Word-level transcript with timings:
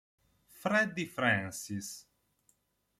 Freddie 0.61 1.05
Francis 1.05 2.09